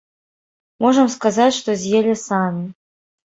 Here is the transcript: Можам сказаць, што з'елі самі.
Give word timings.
Можам 0.85 1.11
сказаць, 1.17 1.55
што 1.59 1.75
з'елі 1.81 2.15
самі. 2.25 2.65